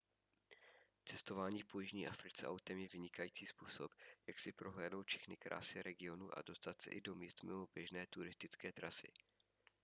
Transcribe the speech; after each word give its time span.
cestování 1.05 1.63
po 1.63 1.79
jižní 1.79 2.07
africe 2.07 2.47
autem 2.47 2.77
je 2.77 2.87
vynikající 2.87 3.45
způsob 3.45 3.91
jak 4.27 4.39
si 4.39 4.51
prohlédnout 4.51 5.07
všechny 5.07 5.37
krásy 5.37 5.81
regionu 5.83 6.37
a 6.37 6.41
dostat 6.41 6.81
se 6.81 6.89
i 6.89 7.01
do 7.01 7.15
míst 7.15 7.43
mimo 7.43 7.67
běžné 7.75 8.07
turistické 8.07 8.71
trasy 8.71 9.11